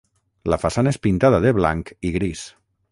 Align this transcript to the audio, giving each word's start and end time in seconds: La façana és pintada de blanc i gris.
La 0.53 0.57
façana 0.63 0.93
és 0.95 0.99
pintada 1.05 1.43
de 1.47 1.55
blanc 1.61 1.95
i 2.11 2.17
gris. 2.21 2.47